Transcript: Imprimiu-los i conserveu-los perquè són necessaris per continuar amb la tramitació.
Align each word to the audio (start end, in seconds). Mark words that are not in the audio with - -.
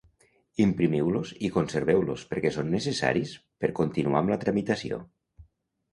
Imprimiu-los 0.63 1.33
i 1.49 1.51
conserveu-los 1.57 2.25
perquè 2.31 2.53
són 2.57 2.73
necessaris 2.77 3.35
per 3.65 3.73
continuar 3.81 4.23
amb 4.23 4.35
la 4.37 4.43
tramitació. 4.45 5.03